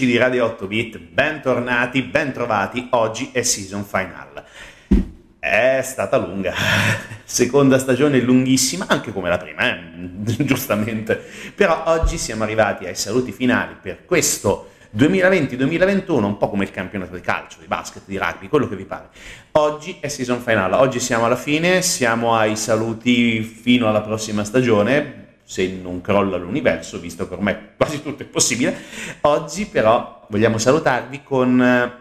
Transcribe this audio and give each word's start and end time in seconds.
Amici 0.00 0.06
di 0.06 0.16
Radio 0.16 0.46
8 0.46 0.66
Bit, 0.66 0.98
bentornati, 0.98 2.00
bentrovati. 2.00 2.86
Oggi 2.92 3.30
è 3.32 3.42
season 3.42 3.84
final. 3.84 4.42
È 5.38 5.80
stata 5.82 6.16
lunga, 6.16 6.54
seconda 7.24 7.78
stagione 7.78 8.18
lunghissima, 8.20 8.86
anche 8.88 9.12
come 9.12 9.28
la 9.28 9.36
prima, 9.36 9.68
eh? 9.68 9.78
giustamente. 10.44 11.22
Però 11.54 11.82
oggi 11.88 12.16
siamo 12.16 12.44
arrivati 12.44 12.86
ai 12.86 12.94
saluti 12.94 13.30
finali 13.30 13.76
per 13.78 14.06
questo 14.06 14.70
2020-2021, 14.96 16.22
un 16.22 16.38
po' 16.38 16.48
come 16.48 16.64
il 16.64 16.70
campionato 16.70 17.14
di 17.14 17.20
calcio, 17.20 17.58
di 17.60 17.66
basket, 17.66 18.04
di 18.06 18.16
rugby, 18.16 18.48
quello 18.48 18.68
che 18.68 18.76
vi 18.76 18.84
pare. 18.84 19.08
Oggi 19.52 19.98
è 20.00 20.08
season 20.08 20.40
final, 20.40 20.72
oggi 20.72 20.98
siamo 20.98 21.26
alla 21.26 21.36
fine, 21.36 21.82
siamo 21.82 22.34
ai 22.34 22.56
saluti 22.56 23.42
fino 23.42 23.86
alla 23.86 24.00
prossima 24.00 24.44
stagione 24.44 25.19
se 25.50 25.66
non 25.66 26.00
crolla 26.00 26.36
l'universo, 26.36 27.00
visto 27.00 27.26
che 27.26 27.34
ormai 27.34 27.56
quasi 27.76 28.00
tutto 28.00 28.22
è 28.22 28.26
possibile. 28.26 28.72
Oggi 29.22 29.66
però 29.66 30.24
vogliamo 30.28 30.58
salutarvi 30.58 31.24
con 31.24 31.60
eh, 31.60 31.92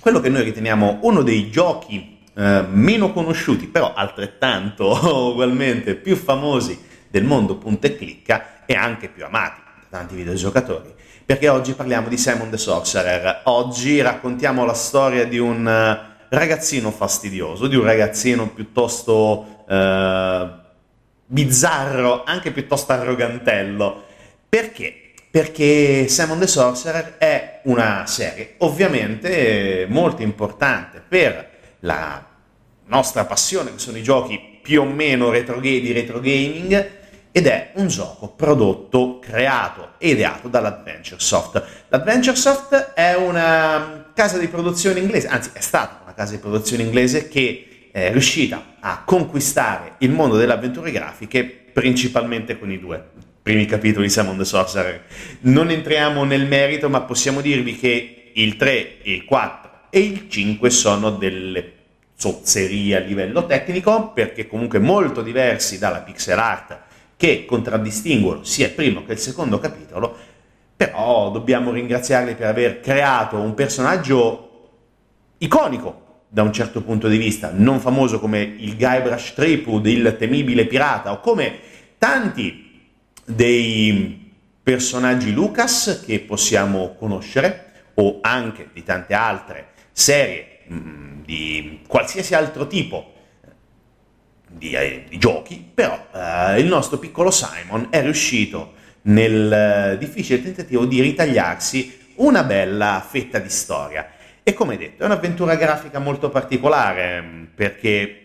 quello 0.00 0.20
che 0.20 0.30
noi 0.30 0.42
riteniamo 0.42 1.00
uno 1.02 1.20
dei 1.20 1.50
giochi 1.50 2.18
eh, 2.32 2.64
meno 2.66 3.12
conosciuti, 3.12 3.66
però 3.66 3.92
altrettanto 3.92 4.86
ugualmente 5.32 5.96
più 5.96 6.16
famosi 6.16 6.82
del 7.10 7.24
mondo 7.24 7.56
punta 7.56 7.88
e 7.88 7.94
clicca 7.94 8.64
e 8.64 8.74
anche 8.74 9.08
più 9.08 9.22
amati 9.22 9.60
da 9.90 9.98
tanti 9.98 10.14
videogiocatori. 10.14 10.94
Perché 11.26 11.50
oggi 11.50 11.74
parliamo 11.74 12.08
di 12.08 12.16
Simon 12.16 12.48
the 12.48 12.56
Sorcerer. 12.56 13.42
Oggi 13.44 14.00
raccontiamo 14.00 14.64
la 14.64 14.72
storia 14.72 15.26
di 15.26 15.36
un 15.36 15.68
eh, 15.68 16.26
ragazzino 16.30 16.90
fastidioso, 16.90 17.66
di 17.66 17.76
un 17.76 17.84
ragazzino 17.84 18.48
piuttosto 18.48 19.64
eh, 19.68 20.57
bizzarro, 21.30 22.24
anche 22.24 22.52
piuttosto 22.52 22.92
arrogantello. 22.92 24.04
Perché? 24.48 25.12
Perché 25.30 26.08
Simon 26.08 26.38
the 26.38 26.46
Sorcerer 26.46 27.18
è 27.18 27.60
una 27.64 28.04
serie 28.06 28.54
ovviamente 28.58 29.86
molto 29.88 30.22
importante 30.22 31.02
per 31.06 31.50
la 31.80 32.26
nostra 32.86 33.26
passione, 33.26 33.72
che 33.72 33.78
sono 33.78 33.98
i 33.98 34.02
giochi 34.02 34.58
più 34.62 34.80
o 34.80 34.84
meno 34.86 35.30
retro 35.30 35.60
di 35.60 35.92
retro 35.92 36.18
gaming, 36.20 36.96
ed 37.30 37.46
è 37.46 37.72
un 37.74 37.88
gioco 37.88 38.28
prodotto, 38.28 39.18
creato 39.18 39.90
e 39.98 40.08
ideato 40.08 40.48
dall'Adventure 40.48 41.20
Soft. 41.20 41.62
L'Adventure 41.88 42.36
Soft 42.36 42.92
è 42.94 43.14
una 43.14 44.10
casa 44.14 44.38
di 44.38 44.48
produzione 44.48 44.98
inglese, 44.98 45.28
anzi 45.28 45.50
è 45.52 45.60
stata 45.60 46.00
una 46.04 46.14
casa 46.14 46.32
di 46.32 46.38
produzione 46.38 46.82
inglese 46.82 47.28
che 47.28 47.67
è 47.90 48.10
riuscita 48.10 48.76
a 48.80 49.02
conquistare 49.04 49.94
il 49.98 50.10
mondo 50.10 50.36
delle 50.36 50.52
avventure 50.52 50.90
grafiche 50.90 51.44
principalmente 51.72 52.58
con 52.58 52.70
i 52.70 52.78
due 52.78 53.02
primi 53.42 53.66
capitoli 53.66 54.06
di 54.06 54.12
Simon 54.12 54.36
the 54.36 54.44
Sorcerer. 54.44 55.04
Non 55.40 55.70
entriamo 55.70 56.24
nel 56.24 56.46
merito, 56.46 56.88
ma 56.88 57.00
possiamo 57.02 57.40
dirvi 57.40 57.76
che 57.76 58.32
il 58.34 58.56
3, 58.56 58.98
il 59.04 59.24
4 59.24 59.70
e 59.90 60.00
il 60.00 60.28
5 60.28 60.68
sono 60.70 61.10
delle 61.10 61.72
zozzerie 62.14 62.96
a 62.96 63.00
livello 63.00 63.46
tecnico, 63.46 64.12
perché 64.12 64.46
comunque 64.46 64.78
molto 64.78 65.22
diversi 65.22 65.78
dalla 65.78 66.00
pixel 66.00 66.38
art 66.38 66.78
che 67.16 67.44
contraddistinguono 67.46 68.44
sia 68.44 68.66
il 68.66 68.72
primo 68.72 69.04
che 69.04 69.12
il 69.12 69.18
secondo 69.18 69.58
capitolo, 69.58 70.14
però 70.76 71.30
dobbiamo 71.30 71.70
ringraziarli 71.70 72.34
per 72.34 72.48
aver 72.48 72.80
creato 72.80 73.36
un 73.36 73.54
personaggio 73.54 74.70
iconico 75.38 76.07
da 76.28 76.42
un 76.42 76.52
certo 76.52 76.82
punto 76.82 77.08
di 77.08 77.16
vista, 77.16 77.50
non 77.54 77.80
famoso 77.80 78.20
come 78.20 78.40
il 78.40 78.76
Guybrush 78.76 79.32
Threepwood, 79.34 79.86
il 79.86 80.16
temibile 80.18 80.66
pirata, 80.66 81.12
o 81.12 81.20
come 81.20 81.58
tanti 81.96 82.86
dei 83.24 84.32
personaggi 84.62 85.32
Lucas 85.32 86.02
che 86.04 86.20
possiamo 86.20 86.94
conoscere, 86.94 87.64
o 87.94 88.18
anche 88.20 88.68
di 88.72 88.82
tante 88.82 89.14
altre 89.14 89.68
serie 89.92 90.60
mh, 90.66 90.74
mm, 90.76 91.22
di 91.24 91.80
qualsiasi 91.86 92.34
altro 92.34 92.66
tipo 92.66 93.14
di, 94.46 94.72
eh, 94.72 95.04
di 95.08 95.18
giochi, 95.18 95.68
però 95.74 96.06
eh, 96.12 96.60
il 96.60 96.66
nostro 96.66 96.98
piccolo 96.98 97.30
Simon 97.30 97.88
è 97.90 98.02
riuscito 98.02 98.74
nel 99.02 99.52
eh, 99.52 99.98
difficile 99.98 100.42
tentativo 100.42 100.84
di 100.84 101.00
ritagliarsi 101.00 102.12
una 102.16 102.42
bella 102.44 103.04
fetta 103.06 103.38
di 103.38 103.48
storia 103.48 104.10
e 104.48 104.54
come 104.54 104.78
detto, 104.78 105.02
è 105.02 105.04
un'avventura 105.04 105.56
grafica 105.56 105.98
molto 105.98 106.30
particolare 106.30 107.20
mm, 107.20 107.44
perché 107.54 108.22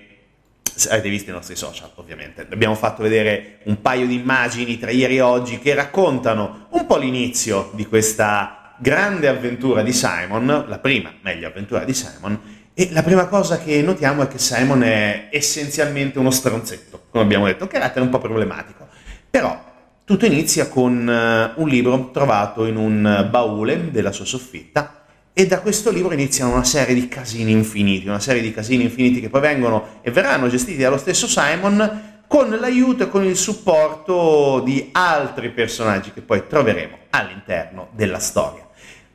avete 0.87 1.09
visto 1.09 1.31
i 1.31 1.33
nostri 1.33 1.57
social, 1.57 1.91
ovviamente. 1.95 2.47
Abbiamo 2.49 2.75
fatto 2.75 3.03
vedere 3.03 3.57
un 3.63 3.81
paio 3.81 4.07
di 4.07 4.15
immagini 4.15 4.79
tra 4.79 4.89
ieri 4.89 5.17
e 5.17 5.21
oggi 5.21 5.59
che 5.59 5.73
raccontano 5.73 6.67
un 6.69 6.85
po' 6.85 6.95
l'inizio 6.95 7.71
di 7.73 7.85
questa 7.85 8.73
grande 8.77 9.27
avventura 9.27 9.81
di 9.81 9.91
Simon, 9.91 10.63
la 10.65 10.79
prima, 10.79 11.13
meglio, 11.23 11.47
avventura 11.47 11.83
di 11.83 11.93
Simon. 11.93 12.39
E 12.73 12.87
la 12.93 13.03
prima 13.03 13.25
cosa 13.25 13.59
che 13.59 13.81
notiamo 13.81 14.23
è 14.23 14.29
che 14.29 14.39
Simon 14.39 14.83
è 14.83 15.27
essenzialmente 15.29 16.19
uno 16.19 16.31
stronzetto, 16.31 17.07
come 17.09 17.25
abbiamo 17.25 17.47
detto, 17.47 17.63
un 17.63 17.69
carattere 17.69 18.05
un 18.05 18.09
po' 18.09 18.19
problematico. 18.19 18.87
Però 19.29 19.61
tutto 20.05 20.25
inizia 20.25 20.69
con 20.69 21.05
uh, 21.05 21.61
un 21.61 21.67
libro 21.67 22.11
trovato 22.11 22.65
in 22.65 22.77
un 22.77 23.27
baule 23.29 23.91
della 23.91 24.13
sua 24.13 24.23
soffitta 24.23 25.02
e 25.33 25.47
da 25.47 25.61
questo 25.61 25.89
libro 25.89 26.13
iniziano 26.13 26.53
una 26.53 26.63
serie 26.63 26.93
di 26.93 27.07
casini 27.07 27.51
infiniti, 27.51 28.07
una 28.07 28.19
serie 28.19 28.41
di 28.41 28.53
casini 28.53 28.83
infiniti 28.83 29.19
che 29.19 29.29
poi 29.29 29.41
vengono 29.41 29.99
e 30.01 30.11
verranno 30.11 30.47
gestiti 30.47 30.77
dallo 30.77 30.99
stesso 30.99 31.27
Simon 31.27 32.21
con 32.27 32.49
l'aiuto 32.51 33.03
e 33.03 33.09
con 33.09 33.23
il 33.25 33.35
supporto 33.35 34.61
di 34.63 34.89
altri 34.91 35.49
personaggi 35.49 36.11
che 36.11 36.21
poi 36.21 36.45
troveremo 36.47 36.97
all'interno 37.09 37.89
della 37.93 38.19
storia. 38.19 38.67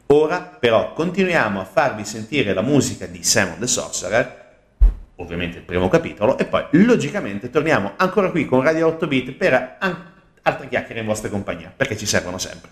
Ora 0.07 0.41
però 0.41 0.93
continuiamo 0.93 1.61
a 1.61 1.65
farvi 1.65 2.05
sentire 2.05 2.53
la 2.53 2.63
musica 2.63 3.07
di 3.07 3.23
Simon 3.23 3.59
the 3.61 3.67
Sorcerer, 3.69 4.47
ovviamente 5.17 5.59
il 5.59 5.65
primo 5.65 5.89
capitolo, 5.89 6.37
e 6.37 6.47
poi 6.47 6.65
logicamente 6.71 7.49
torniamo 7.49 7.93
ancora 7.97 8.31
qui 8.31 8.45
con 8.45 8.63
Radio 8.63 8.89
8 8.89 9.07
Bit 9.07 9.33
per 9.33 9.77
an- 9.79 10.13
altre 10.43 10.69
chiacchiere 10.69 11.01
in 11.01 11.07
vostra 11.07 11.29
compagnia, 11.29 11.73
perché 11.75 11.97
ci 11.97 12.07
servono 12.07 12.39
sempre. 12.39 12.71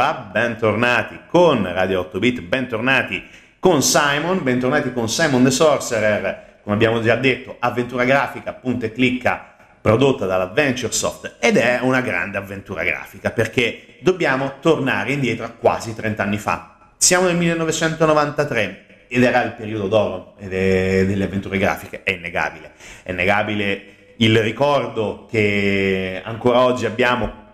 Qua, 0.00 0.30
bentornati 0.32 1.20
con 1.26 1.70
Radio 1.70 2.00
8 2.00 2.18
Bit, 2.18 2.40
bentornati 2.40 3.22
con 3.58 3.82
Simon, 3.82 4.42
bentornati 4.42 4.94
con 4.94 5.10
Simon 5.10 5.44
the 5.44 5.50
Sorcerer, 5.50 6.60
come 6.62 6.74
abbiamo 6.74 7.02
già 7.02 7.16
detto, 7.16 7.56
avventura 7.58 8.04
grafica, 8.04 8.54
punta 8.54 8.86
e 8.86 8.92
clicca, 8.92 9.56
prodotta 9.78 10.24
dall'Adventure 10.24 10.90
Soft 10.90 11.36
ed 11.38 11.58
è 11.58 11.80
una 11.82 12.00
grande 12.00 12.38
avventura 12.38 12.82
grafica 12.82 13.30
perché 13.30 13.98
dobbiamo 14.00 14.54
tornare 14.60 15.12
indietro 15.12 15.44
a 15.44 15.50
quasi 15.50 15.94
30 15.94 16.22
anni 16.22 16.38
fa. 16.38 16.78
Siamo 16.96 17.26
nel 17.26 17.36
1993 17.36 18.84
ed 19.06 19.22
era 19.22 19.42
il 19.42 19.52
periodo 19.52 19.86
d'oro 19.86 20.34
delle 20.38 21.24
avventure 21.24 21.58
grafiche, 21.58 22.04
è 22.04 22.12
innegabile, 22.12 22.72
è 23.02 23.10
innegabile 23.10 24.14
il 24.16 24.40
ricordo 24.40 25.26
che 25.30 26.22
ancora 26.24 26.60
oggi 26.60 26.86
abbiamo 26.86 27.48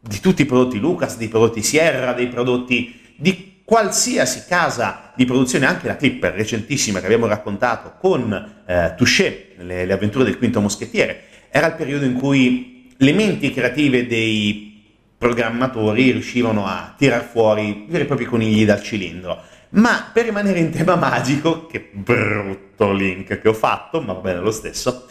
di 0.00 0.20
tutti 0.20 0.42
i 0.42 0.46
prodotti 0.46 0.78
Lucas, 0.78 1.16
dei 1.16 1.28
prodotti 1.28 1.62
Sierra, 1.62 2.12
dei 2.12 2.28
prodotti 2.28 3.00
di 3.16 3.62
qualsiasi 3.64 4.44
casa 4.48 5.12
di 5.14 5.24
produzione, 5.24 5.66
anche 5.66 5.86
la 5.86 5.96
Clipper 5.96 6.32
recentissima 6.32 7.00
che 7.00 7.04
abbiamo 7.04 7.26
raccontato 7.26 7.94
con 7.98 8.62
eh, 8.64 8.94
Touché, 8.96 9.54
le, 9.58 9.84
le 9.84 9.92
avventure 9.92 10.24
del 10.24 10.38
quinto 10.38 10.60
moschettiere, 10.60 11.24
era 11.50 11.66
il 11.66 11.74
periodo 11.74 12.04
in 12.04 12.14
cui 12.14 12.94
le 12.96 13.12
menti 13.12 13.52
creative 13.52 14.06
dei 14.06 14.84
programmatori 15.18 16.12
riuscivano 16.12 16.64
a 16.64 16.94
tirar 16.96 17.24
fuori 17.24 17.86
veri 17.88 18.04
e 18.04 18.06
propri 18.06 18.24
conigli 18.24 18.64
dal 18.64 18.82
cilindro. 18.82 19.42
Ma 19.70 20.08
per 20.12 20.24
rimanere 20.24 20.60
in 20.60 20.70
tema 20.70 20.96
magico, 20.96 21.66
che 21.66 21.90
brutto 21.92 22.90
link 22.92 23.38
che 23.40 23.48
ho 23.48 23.52
fatto, 23.52 24.00
ma 24.00 24.14
va 24.14 24.20
bene 24.20 24.40
lo 24.40 24.50
stesso, 24.50 25.08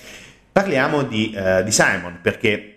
parliamo 0.51 1.03
di, 1.03 1.36
uh, 1.36 1.62
di 1.62 1.72
Simon, 1.72 2.20
perché 2.24 2.76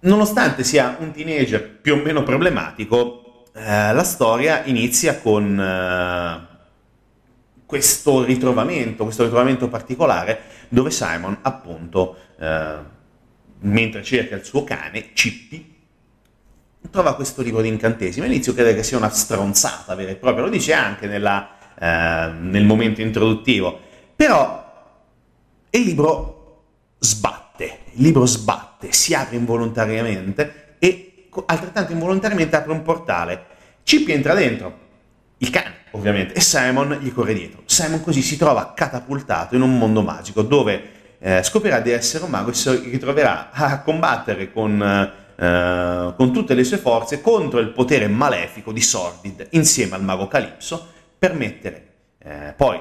nonostante 0.00 0.64
sia 0.64 0.96
un 1.00 1.10
teenager 1.12 1.68
più 1.68 1.94
o 1.94 1.96
meno 1.96 2.22
problematico, 2.22 3.42
uh, 3.52 3.60
la 3.60 4.04
storia 4.04 4.64
inizia 4.64 5.18
con 5.18 5.58
uh, 5.58 6.56
questo 7.66 8.24
ritrovamento, 8.24 9.04
questo 9.04 9.24
ritrovamento 9.24 9.68
particolare, 9.68 10.40
dove 10.68 10.90
Simon 10.90 11.38
appunto, 11.42 12.16
mentre 13.60 14.02
cerca 14.02 14.36
il 14.36 14.44
suo 14.44 14.64
cane, 14.64 15.12
Chippy, 15.12 15.76
trova 16.90 17.14
questo 17.14 17.42
libro 17.42 17.60
di 17.60 17.68
incantesimi. 17.68 18.24
All'inizio 18.24 18.54
crede 18.54 18.74
che 18.74 18.82
sia 18.82 18.96
una 18.96 19.10
stronzata 19.10 19.94
vera 19.94 20.12
e 20.12 20.16
propria, 20.16 20.44
lo 20.44 20.50
dice 20.50 20.72
anche 20.72 21.06
nella, 21.06 21.50
nel 22.38 22.64
momento 22.64 23.02
introduttivo, 23.02 23.78
però 24.16 24.64
il 25.68 25.82
libro 25.82 26.64
sbatte, 26.98 27.80
il 27.92 28.02
libro 28.02 28.24
sbatte, 28.24 28.67
si 28.90 29.14
apre 29.14 29.36
involontariamente 29.36 30.76
e 30.78 31.28
altrettanto 31.46 31.92
involontariamente 31.92 32.56
apre 32.56 32.72
un 32.72 32.82
portale. 32.82 33.46
Chip 33.82 34.08
entra 34.08 34.34
dentro, 34.34 34.78
il 35.38 35.50
cane 35.50 35.76
ovviamente, 35.92 36.34
e 36.34 36.40
Simon 36.40 36.98
gli 37.00 37.12
corre 37.12 37.34
dietro. 37.34 37.62
Simon 37.66 38.02
così 38.02 38.22
si 38.22 38.36
trova 38.36 38.72
catapultato 38.74 39.54
in 39.54 39.62
un 39.62 39.76
mondo 39.78 40.02
magico 40.02 40.42
dove 40.42 40.96
eh, 41.18 41.42
scoprirà 41.42 41.80
di 41.80 41.90
essere 41.90 42.24
un 42.24 42.30
mago 42.30 42.50
e 42.50 42.54
si 42.54 42.70
ritroverà 42.90 43.50
a 43.50 43.80
combattere 43.80 44.52
con, 44.52 44.80
eh, 44.80 46.14
con 46.16 46.32
tutte 46.32 46.54
le 46.54 46.64
sue 46.64 46.78
forze 46.78 47.20
contro 47.20 47.58
il 47.58 47.70
potere 47.70 48.08
malefico 48.08 48.72
di 48.72 48.80
Sordid 48.80 49.48
insieme 49.50 49.94
al 49.94 50.04
mago 50.04 50.28
Calypso 50.28 50.86
per, 51.18 51.34
mettere, 51.34 51.86
eh, 52.18 52.54
poi 52.56 52.80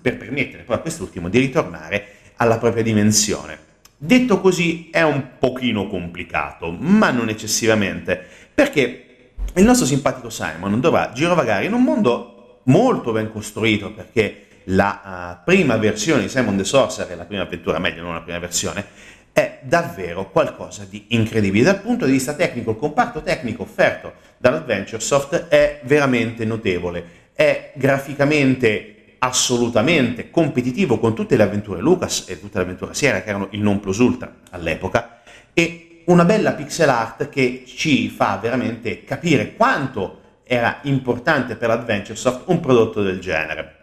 per 0.00 0.16
permettere 0.16 0.62
poi 0.62 0.76
a 0.76 0.80
quest'ultimo 0.80 1.28
di 1.28 1.38
ritornare 1.38 2.06
alla 2.36 2.58
propria 2.58 2.82
dimensione. 2.82 3.68
Detto 4.02 4.40
così 4.40 4.88
è 4.90 5.02
un 5.02 5.32
pochino 5.38 5.86
complicato, 5.86 6.70
ma 6.70 7.10
non 7.10 7.28
eccessivamente, 7.28 8.18
perché 8.54 9.32
il 9.56 9.62
nostro 9.62 9.84
simpatico 9.84 10.30
Simon 10.30 10.80
dovrà 10.80 11.12
girovagare 11.12 11.66
in 11.66 11.74
un 11.74 11.82
mondo 11.82 12.60
molto 12.62 13.12
ben 13.12 13.30
costruito, 13.30 13.92
perché 13.92 14.46
la 14.64 15.36
uh, 15.38 15.44
prima 15.44 15.76
versione 15.76 16.22
di 16.22 16.30
Simon 16.30 16.56
the 16.56 16.64
Sorcerer, 16.64 17.14
la 17.14 17.26
prima 17.26 17.42
avventura, 17.42 17.78
meglio 17.78 18.00
non 18.00 18.14
la 18.14 18.22
prima 18.22 18.38
versione, 18.38 18.86
è 19.34 19.58
davvero 19.64 20.30
qualcosa 20.30 20.86
di 20.88 21.04
incredibile. 21.08 21.64
Dal 21.64 21.82
punto 21.82 22.06
di 22.06 22.12
vista 22.12 22.32
tecnico, 22.32 22.70
il 22.70 22.78
comparto 22.78 23.20
tecnico 23.20 23.64
offerto 23.64 24.14
dall'Adventure 24.38 25.02
Soft 25.02 25.48
è 25.48 25.78
veramente 25.84 26.46
notevole, 26.46 27.04
è 27.34 27.72
graficamente 27.74 28.99
assolutamente 29.20 30.30
competitivo 30.30 30.98
con 30.98 31.14
tutte 31.14 31.36
le 31.36 31.42
avventure 31.42 31.80
Lucas 31.80 32.24
e 32.28 32.40
tutte 32.40 32.58
le 32.58 32.64
avventure 32.64 32.94
Sierra 32.94 33.22
che 33.22 33.28
erano 33.28 33.48
il 33.50 33.60
non 33.60 33.80
plus 33.80 33.98
ultra 33.98 34.32
all'epoca 34.50 35.20
e 35.52 36.02
una 36.06 36.24
bella 36.24 36.52
pixel 36.52 36.88
art 36.88 37.28
che 37.28 37.64
ci 37.66 38.08
fa 38.08 38.38
veramente 38.40 39.04
capire 39.04 39.54
quanto 39.54 40.18
era 40.42 40.80
importante 40.82 41.54
per 41.54 41.68
l'Adventure 41.68 42.16
Soft 42.16 42.42
un 42.46 42.58
prodotto 42.58 43.02
del 43.02 43.20
genere. 43.20 43.76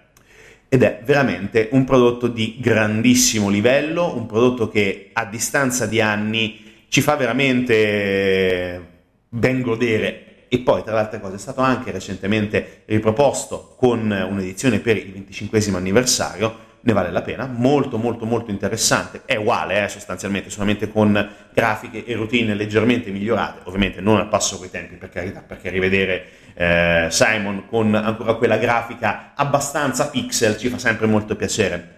Ed 0.67 0.83
è 0.83 1.01
veramente 1.05 1.69
un 1.71 1.85
prodotto 1.85 2.27
di 2.27 2.57
grandissimo 2.59 3.47
livello, 3.47 4.13
un 4.13 4.25
prodotto 4.25 4.67
che 4.67 5.11
a 5.13 5.23
distanza 5.23 5.85
di 5.85 6.01
anni 6.01 6.85
ci 6.89 6.99
fa 6.99 7.15
veramente 7.15 8.85
ben 9.29 9.61
godere 9.61 10.26
e 10.49 10.59
poi 10.59 10.83
tra 10.83 10.93
le 10.93 10.99
altre 10.99 11.19
cose 11.19 11.35
è 11.35 11.39
stato 11.39 11.61
anche 11.61 11.91
recentemente 11.91 12.83
riproposto 12.85 13.75
con 13.77 13.99
un'edizione 13.99 14.79
per 14.79 14.97
il 14.97 15.11
25 15.11 15.61
anniversario, 15.75 16.65
ne 16.87 16.93
vale 16.93 17.11
la 17.11 17.21
pena, 17.21 17.47
molto 17.47 17.97
molto 17.97 18.25
molto 18.25 18.49
interessante, 18.49 19.23
è 19.25 19.35
uguale 19.35 19.83
eh, 19.83 19.89
sostanzialmente, 19.89 20.49
solamente 20.49 20.89
con 20.89 21.29
grafiche 21.53 22.05
e 22.05 22.15
routine 22.15 22.53
leggermente 22.53 23.11
migliorate, 23.11 23.61
ovviamente 23.63 23.99
non 23.99 24.17
al 24.17 24.29
passo 24.29 24.57
coi 24.57 24.69
tempi 24.69 24.95
per 24.95 25.09
carità, 25.09 25.41
perché 25.41 25.69
rivedere 25.69 26.25
eh, 26.53 27.07
Simon 27.09 27.65
con 27.67 27.93
ancora 27.93 28.35
quella 28.35 28.57
grafica 28.57 29.33
abbastanza 29.35 30.09
pixel 30.09 30.57
ci 30.57 30.69
fa 30.69 30.77
sempre 30.77 31.07
molto 31.07 31.35
piacere. 31.35 31.95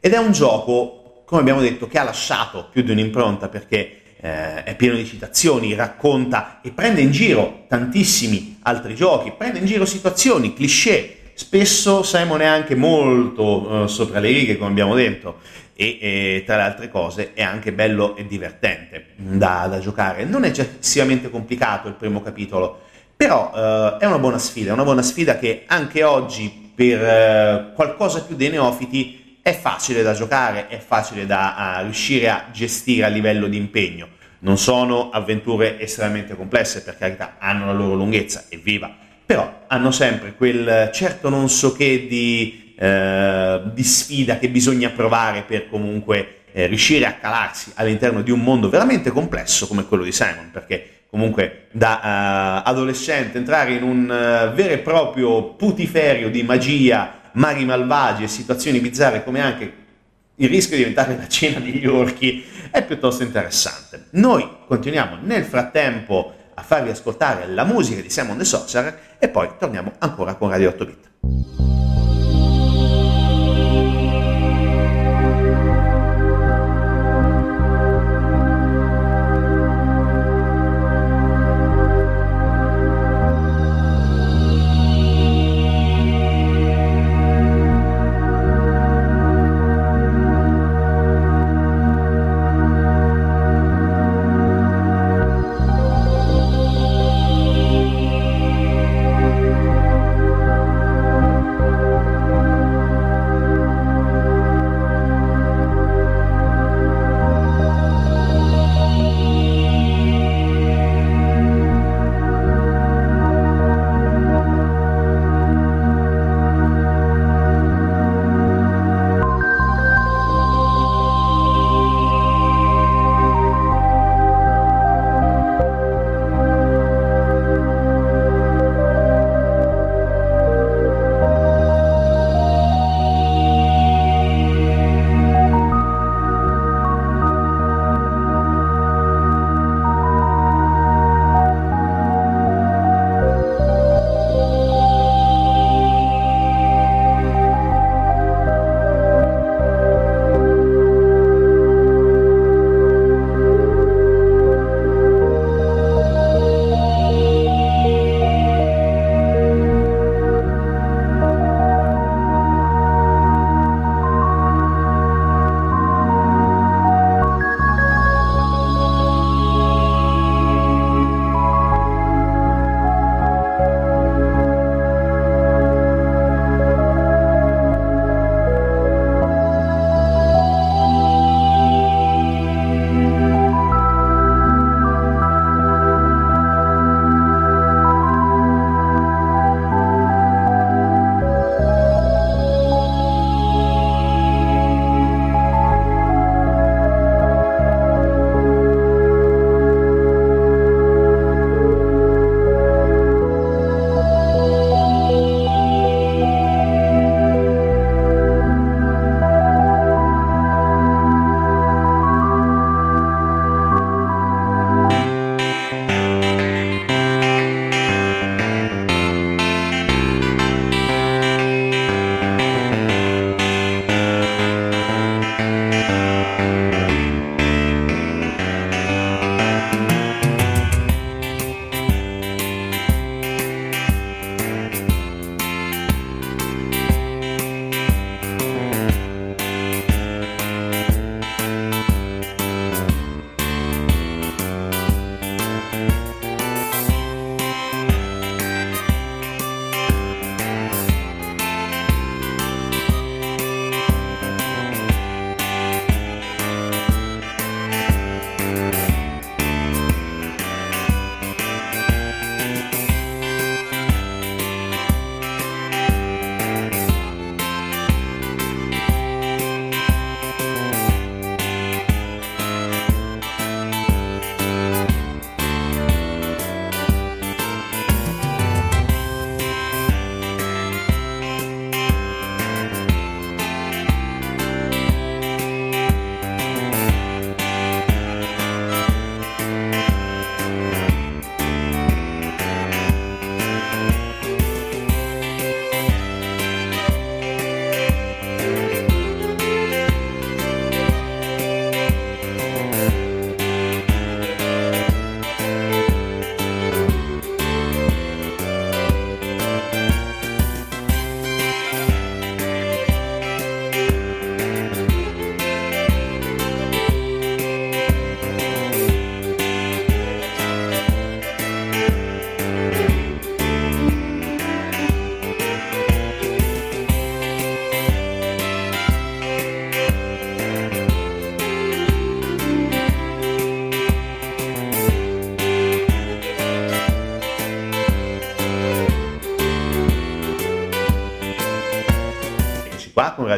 Ed 0.00 0.14
è 0.14 0.18
un 0.18 0.32
gioco, 0.32 1.24
come 1.26 1.40
abbiamo 1.42 1.60
detto, 1.60 1.86
che 1.86 1.98
ha 1.98 2.04
lasciato 2.04 2.68
più 2.70 2.82
di 2.82 2.92
un'impronta 2.92 3.48
perché 3.48 4.00
eh, 4.20 4.64
è 4.64 4.76
pieno 4.76 4.96
di 4.96 5.06
citazioni, 5.06 5.74
racconta 5.74 6.60
e 6.62 6.70
prende 6.70 7.00
in 7.00 7.10
giro 7.10 7.64
tantissimi 7.68 8.58
altri 8.62 8.94
giochi, 8.94 9.32
prende 9.36 9.58
in 9.58 9.66
giro 9.66 9.84
situazioni, 9.84 10.54
cliché. 10.54 11.14
Spesso 11.34 12.02
Simon 12.02 12.40
è 12.40 12.46
anche 12.46 12.74
molto 12.74 13.84
eh, 13.84 13.88
sopra 13.88 14.18
le 14.18 14.28
righe, 14.28 14.58
come 14.58 14.70
abbiamo 14.70 14.96
detto, 14.96 15.38
e, 15.76 15.98
e, 16.00 16.42
tra 16.44 16.56
le 16.56 16.62
altre 16.62 16.88
cose 16.88 17.32
è 17.32 17.42
anche 17.42 17.72
bello 17.72 18.16
e 18.16 18.26
divertente 18.26 19.10
da, 19.14 19.68
da 19.70 19.78
giocare. 19.78 20.24
Non 20.24 20.42
è 20.42 20.48
eccessivamente 20.48 21.30
complicato 21.30 21.86
il 21.86 21.94
primo 21.94 22.20
capitolo, 22.20 22.80
però 23.16 23.52
eh, 23.54 23.96
è 24.00 24.06
una 24.06 24.18
buona 24.18 24.38
sfida, 24.38 24.70
è 24.70 24.72
una 24.72 24.82
buona 24.82 25.02
sfida 25.02 25.38
che 25.38 25.62
anche 25.68 26.02
oggi 26.02 26.72
per 26.74 27.02
eh, 27.02 27.72
qualcosa 27.74 28.22
più 28.22 28.34
dei 28.34 28.50
neofiti 28.50 29.27
è 29.42 29.56
facile 29.56 30.02
da 30.02 30.12
giocare, 30.12 30.68
è 30.68 30.78
facile 30.78 31.26
da 31.26 31.80
riuscire 31.82 32.28
a 32.28 32.46
gestire 32.52 33.04
a 33.04 33.08
livello 33.08 33.46
di 33.46 33.56
impegno. 33.56 34.08
Non 34.40 34.58
sono 34.58 35.10
avventure 35.10 35.80
estremamente 35.80 36.36
complesse, 36.36 36.82
per 36.82 36.96
carità, 36.96 37.36
hanno 37.38 37.66
la 37.66 37.72
loro 37.72 37.94
lunghezza, 37.94 38.44
evviva, 38.48 38.94
però 39.24 39.64
hanno 39.66 39.90
sempre 39.90 40.34
quel 40.34 40.90
certo 40.92 41.28
non 41.28 41.48
so 41.48 41.72
che 41.72 42.06
di, 42.08 42.74
eh, 42.78 43.60
di 43.74 43.82
sfida 43.82 44.38
che 44.38 44.48
bisogna 44.48 44.90
provare 44.90 45.42
per 45.42 45.68
comunque 45.68 46.44
eh, 46.52 46.66
riuscire 46.66 47.04
a 47.04 47.14
calarsi 47.14 47.72
all'interno 47.74 48.22
di 48.22 48.30
un 48.30 48.40
mondo 48.40 48.68
veramente 48.68 49.10
complesso 49.10 49.66
come 49.66 49.84
quello 49.84 50.04
di 50.04 50.12
Simon, 50.12 50.50
perché 50.52 51.02
comunque 51.10 51.66
da 51.72 52.62
uh, 52.64 52.68
adolescente 52.68 53.38
entrare 53.38 53.72
in 53.72 53.82
un 53.82 54.02
uh, 54.04 54.54
vero 54.54 54.74
e 54.74 54.78
proprio 54.78 55.54
putiferio 55.54 56.30
di 56.30 56.42
magia 56.42 57.27
mari 57.38 57.64
malvagi 57.64 58.24
e 58.24 58.28
situazioni 58.28 58.80
bizzarre 58.80 59.24
come 59.24 59.40
anche 59.40 59.86
il 60.34 60.48
rischio 60.48 60.76
di 60.76 60.82
diventare 60.82 61.16
la 61.16 61.26
cena 61.26 61.58
degli 61.58 61.86
orchi 61.86 62.44
è 62.70 62.84
piuttosto 62.84 63.22
interessante. 63.22 64.06
Noi 64.10 64.48
continuiamo 64.66 65.18
nel 65.22 65.44
frattempo 65.44 66.34
a 66.54 66.62
farvi 66.62 66.90
ascoltare 66.90 67.46
la 67.48 67.64
musica 67.64 68.00
di 68.00 68.10
Simon 68.10 68.38
the 68.38 68.44
Sorcerer 68.44 69.16
e 69.18 69.28
poi 69.28 69.50
torniamo 69.58 69.92
ancora 69.98 70.34
con 70.34 70.50
Radio 70.50 70.68
8 70.70 70.84
Bit. 70.84 71.87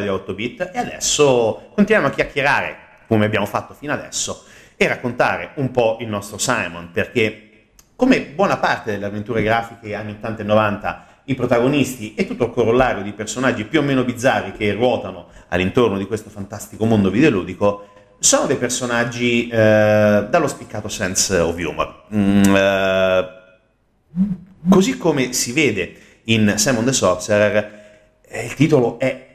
Radio 0.01 0.15
8 0.15 0.33
Bit 0.33 0.71
e 0.73 0.79
adesso 0.79 1.69
continuiamo 1.75 2.07
a 2.07 2.11
chiacchierare, 2.11 2.75
come 3.07 3.25
abbiamo 3.25 3.45
fatto 3.45 3.75
fino 3.75 3.93
adesso, 3.93 4.45
e 4.75 4.87
raccontare 4.87 5.51
un 5.55 5.69
po' 5.69 5.97
il 6.01 6.07
nostro 6.07 6.39
Simon, 6.39 6.89
perché 6.91 7.49
come 7.95 8.21
buona 8.21 8.57
parte 8.57 8.91
delle 8.91 9.05
avventure 9.05 9.43
grafiche 9.43 9.93
anni 9.93 10.13
80 10.13 10.41
e 10.41 10.45
90 10.45 11.05
i 11.25 11.35
protagonisti 11.35 12.15
e 12.15 12.25
tutto 12.25 12.45
il 12.45 12.51
corollario 12.51 13.03
di 13.03 13.11
personaggi 13.13 13.63
più 13.65 13.79
o 13.79 13.83
meno 13.83 14.03
bizzarri 14.03 14.53
che 14.53 14.73
ruotano 14.73 15.27
all'intorno 15.49 15.99
di 15.99 16.07
questo 16.07 16.31
fantastico 16.31 16.85
mondo 16.85 17.11
videoludico 17.11 17.89
sono 18.17 18.47
dei 18.47 18.57
personaggi 18.57 19.47
eh, 19.47 20.25
dallo 20.27 20.47
spiccato 20.47 20.87
sense 20.87 21.37
of 21.37 21.55
humor. 21.55 22.05
Mm, 22.13 22.55
eh, 22.55 23.27
così 24.67 24.97
come 24.97 25.33
si 25.33 25.51
vede 25.51 25.93
in 26.25 26.55
Simon 26.57 26.85
the 26.85 26.91
Sorcerer, 26.91 27.79
eh, 28.27 28.45
il 28.45 28.53
titolo 28.55 28.97
è 28.97 29.29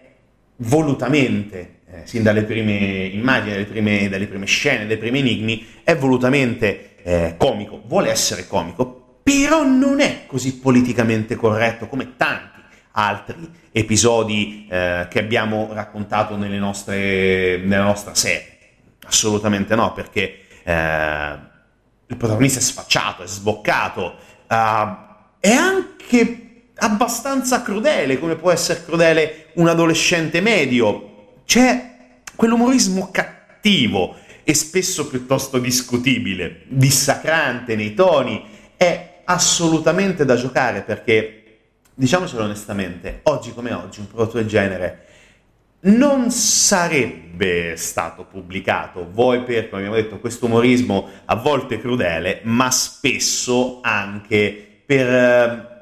volutamente, 0.56 1.80
eh, 1.88 2.00
sin 2.04 2.22
dalle 2.22 2.42
prime 2.42 3.06
immagini, 3.12 3.52
dalle 3.52 3.64
prime, 3.64 4.08
dalle 4.08 4.26
prime, 4.26 4.46
scene, 4.46 4.86
dai 4.86 4.98
primi 4.98 5.20
enigmi, 5.20 5.66
è 5.82 5.96
volutamente 5.96 6.96
eh, 7.02 7.34
comico, 7.36 7.82
vuole 7.86 8.10
essere 8.10 8.46
comico, 8.46 9.20
però 9.22 9.64
non 9.64 10.00
è 10.00 10.22
così 10.26 10.58
politicamente 10.58 11.36
corretto 11.36 11.88
come 11.88 12.16
tanti 12.16 12.60
altri 12.92 13.50
episodi 13.72 14.66
eh, 14.70 15.06
che 15.10 15.18
abbiamo 15.18 15.68
raccontato 15.72 16.36
nostre, 16.36 17.58
nella 17.58 17.84
nostra 17.84 18.14
serie. 18.14 18.54
Assolutamente 19.04 19.74
no, 19.74 19.92
perché 19.92 20.40
eh, 20.64 21.38
il 22.08 22.16
protagonista 22.16 22.58
è 22.60 22.62
sfacciato, 22.62 23.22
è 23.22 23.26
sboccato, 23.26 24.14
uh, 24.48 24.54
è 25.40 25.50
anche 25.50 26.45
abbastanza 26.78 27.62
crudele, 27.62 28.18
come 28.18 28.36
può 28.36 28.50
essere 28.50 28.84
crudele 28.84 29.46
un 29.54 29.68
adolescente 29.68 30.40
medio. 30.40 31.34
C'è 31.44 31.94
quell'umorismo 32.34 33.10
cattivo 33.10 34.16
e 34.42 34.54
spesso 34.54 35.08
piuttosto 35.08 35.58
discutibile, 35.58 36.62
dissacrante 36.68 37.74
nei 37.76 37.94
toni, 37.94 38.44
è 38.76 39.22
assolutamente 39.24 40.24
da 40.24 40.36
giocare 40.36 40.82
perché, 40.82 41.58
diciamocelo 41.94 42.44
onestamente, 42.44 43.20
oggi 43.24 43.52
come 43.52 43.72
oggi 43.72 44.00
un 44.00 44.08
prodotto 44.08 44.36
del 44.36 44.46
genere 44.46 45.04
non 45.78 46.30
sarebbe 46.30 47.76
stato 47.76 48.24
pubblicato, 48.24 49.08
voi 49.12 49.42
per, 49.42 49.68
come 49.68 49.82
abbiamo 49.82 50.00
detto, 50.00 50.18
questo 50.18 50.46
umorismo 50.46 51.08
a 51.26 51.36
volte 51.36 51.80
crudele, 51.80 52.40
ma 52.44 52.70
spesso 52.70 53.80
anche 53.82 54.80
per, 54.84 55.06
eh, 55.08 55.75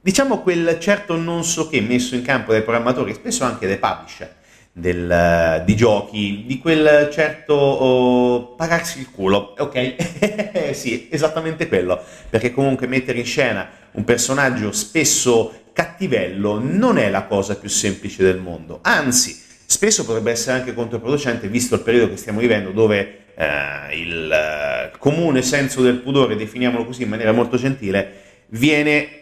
diciamo, 0.00 0.40
quel 0.40 0.78
certo 0.80 1.16
non 1.16 1.44
so 1.44 1.68
che 1.68 1.80
messo 1.80 2.14
in 2.14 2.22
campo 2.22 2.52
dai 2.52 2.62
programmatori, 2.62 3.14
spesso 3.14 3.44
anche 3.44 3.66
dai 3.66 3.78
publisher 3.78 4.38
del, 4.72 5.62
di 5.64 5.76
giochi, 5.76 6.44
di 6.46 6.58
quel 6.58 7.08
certo 7.12 7.54
oh, 7.54 8.54
pagarsi 8.54 9.00
il 9.00 9.10
culo, 9.10 9.54
ok? 9.58 10.72
sì, 10.72 11.08
esattamente 11.10 11.68
quello, 11.68 12.00
perché 12.28 12.52
comunque 12.52 12.86
mettere 12.86 13.18
in 13.18 13.24
scena 13.24 13.68
un 13.92 14.04
personaggio 14.04 14.72
spesso 14.72 15.54
cattivello 15.72 16.58
non 16.62 16.98
è 16.98 17.10
la 17.10 17.24
cosa 17.24 17.56
più 17.56 17.68
semplice 17.68 18.22
del 18.22 18.38
mondo, 18.38 18.78
anzi 18.82 19.48
spesso 19.66 20.04
potrebbe 20.04 20.30
essere 20.32 20.58
anche 20.58 20.74
controproducente 20.74 21.48
visto 21.48 21.76
il 21.76 21.82
periodo 21.82 22.10
che 22.10 22.16
stiamo 22.16 22.40
vivendo 22.40 22.70
dove 22.70 23.18
eh, 23.34 23.96
il 23.96 24.30
eh, 24.30 24.98
comune 24.98 25.42
senso 25.42 25.82
del 25.82 25.96
pudore, 25.96 26.36
definiamolo 26.36 26.84
così 26.86 27.02
in 27.02 27.08
maniera 27.08 27.32
molto 27.32 27.56
gentile, 27.56 28.28
viene 28.48 29.19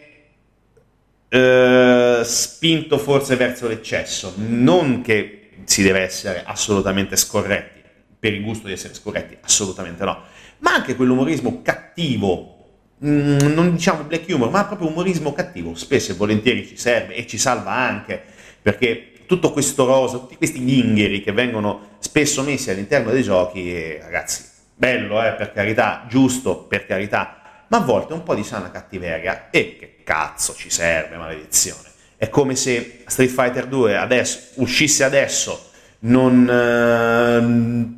eh, 1.29 2.21
spinto 2.23 2.97
forse 2.97 3.35
verso 3.35 3.67
l'eccesso, 3.67 4.33
non 4.37 5.01
che 5.01 5.51
si 5.63 5.83
deve 5.83 6.01
essere 6.01 6.43
assolutamente 6.45 7.15
scorretti, 7.15 7.81
per 8.19 8.33
il 8.33 8.43
gusto 8.43 8.67
di 8.67 8.73
essere 8.73 8.93
scorretti, 8.93 9.37
assolutamente 9.41 10.03
no, 10.03 10.23
ma 10.59 10.73
anche 10.73 10.95
quell'umorismo 10.95 11.61
cattivo 11.61 12.57
Mm, 13.05 13.37
non 13.53 13.71
diciamo 13.71 14.03
black 14.03 14.27
humor, 14.27 14.49
ma 14.49 14.65
proprio 14.65 14.89
umorismo 14.89 15.31
cattivo, 15.31 15.73
spesso 15.73 16.11
e 16.11 16.15
volentieri 16.15 16.67
ci 16.67 16.75
serve 16.75 17.15
e 17.15 17.25
ci 17.25 17.37
salva 17.37 17.71
anche, 17.71 18.21
perché 18.61 19.13
tutto 19.25 19.53
questo 19.53 19.85
rosa, 19.85 20.17
tutti 20.17 20.35
questi 20.35 20.63
ghingheri 20.63 21.21
che 21.21 21.31
vengono 21.31 21.95
spesso 21.99 22.43
messi 22.43 22.71
all'interno 22.71 23.11
dei 23.11 23.23
giochi, 23.23 23.73
eh, 23.73 23.99
ragazzi, 24.01 24.43
bello, 24.75 25.23
eh, 25.23 25.31
per 25.31 25.53
carità, 25.53 26.05
giusto, 26.09 26.57
per 26.57 26.85
carità, 26.85 27.63
ma 27.67 27.77
a 27.77 27.81
volte 27.81 28.11
un 28.11 28.23
po' 28.23 28.35
di 28.35 28.43
sana 28.43 28.69
cattiveria 28.69 29.49
e 29.49 29.77
che 29.79 29.98
cazzo 30.09 30.55
ci 30.55 30.71
serve, 30.71 31.17
maledizione. 31.17 31.87
È 32.17 32.29
come 32.29 32.55
se 32.55 33.03
Street 33.05 33.29
Fighter 33.29 33.67
2 33.67 33.95
adesso, 33.95 34.39
uscisse 34.55 35.03
adesso, 35.03 35.69
non... 35.99 36.49
Eh, 36.49 37.97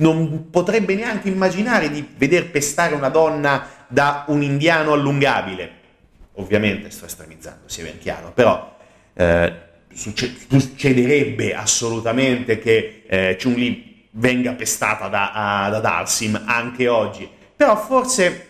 non 0.00 0.48
potrebbe 0.48 0.94
neanche 0.94 1.28
immaginare 1.28 1.90
di 1.90 2.02
veder 2.16 2.50
pestare 2.50 2.94
una 2.94 3.10
donna 3.10 3.68
da 3.86 4.24
un 4.28 4.42
indiano 4.42 4.94
allungabile. 4.94 5.70
Ovviamente 6.36 6.90
sto 6.90 7.04
estremizzando, 7.04 7.68
sia 7.68 7.84
ben 7.84 7.98
chiaro, 7.98 8.32
però 8.32 8.78
eh, 9.12 9.52
succederebbe 9.92 11.54
assolutamente 11.54 12.58
che 12.58 13.02
eh, 13.06 13.36
Chun-Li 13.38 14.08
venga 14.12 14.54
pestata 14.54 15.08
da, 15.08 15.68
da 15.70 15.80
Dalsim 15.80 16.42
anche 16.46 16.88
oggi, 16.88 17.28
però 17.54 17.76
forse 17.76 18.48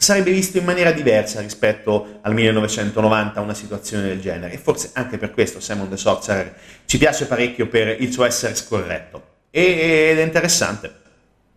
sarebbe 0.00 0.30
visto 0.30 0.56
in 0.56 0.64
maniera 0.64 0.92
diversa 0.92 1.42
rispetto 1.42 2.20
al 2.22 2.32
1990 2.32 3.38
una 3.38 3.52
situazione 3.52 4.04
del 4.08 4.18
genere 4.18 4.54
e 4.54 4.56
forse 4.56 4.92
anche 4.94 5.18
per 5.18 5.30
questo 5.30 5.60
Simon 5.60 5.90
the 5.90 5.98
Sorcerer 5.98 6.54
ci 6.86 6.96
piace 6.96 7.26
parecchio 7.26 7.68
per 7.68 8.00
il 8.00 8.10
suo 8.10 8.24
essere 8.24 8.54
scorretto 8.54 9.22
ed 9.50 10.18
è 10.18 10.22
interessante. 10.22 10.90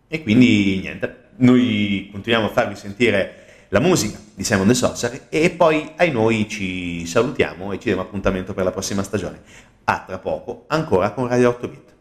E 0.08 0.22
quindi 0.22 0.78
niente, 0.78 1.28
noi 1.36 2.10
continuiamo 2.12 2.48
a 2.48 2.52
farvi 2.52 2.76
sentire 2.76 3.66
la 3.68 3.80
musica 3.80 4.18
di 4.34 4.44
Simon 4.44 4.66
the 4.66 4.74
Sorcerer 4.74 5.26
e 5.30 5.48
poi 5.48 5.92
ai 5.96 6.10
noi 6.10 6.46
ci 6.46 7.06
salutiamo 7.06 7.72
e 7.72 7.78
ci 7.78 7.84
diamo 7.84 8.02
appuntamento 8.02 8.52
per 8.52 8.64
la 8.64 8.72
prossima 8.72 9.02
stagione. 9.02 9.40
A 9.84 10.04
tra 10.06 10.18
poco, 10.18 10.64
ancora 10.68 11.12
con 11.12 11.28
Radio 11.28 11.48
8 11.48 11.68
Bit. 11.68 11.93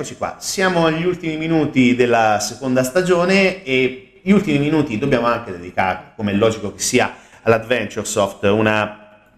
Eccoci 0.00 0.16
qua, 0.16 0.36
siamo 0.38 0.86
agli 0.86 1.04
ultimi 1.04 1.36
minuti 1.36 1.94
della 1.94 2.38
seconda 2.40 2.82
stagione 2.82 3.62
e 3.62 4.20
gli 4.22 4.30
ultimi 4.30 4.58
minuti 4.58 4.96
dobbiamo 4.96 5.26
anche 5.26 5.50
dedicare, 5.50 6.12
come 6.16 6.32
è 6.32 6.34
logico 6.34 6.72
che 6.72 6.80
sia, 6.80 7.14
all'Adventure 7.42 8.06
Soft, 8.06 8.44
una, 8.44 9.28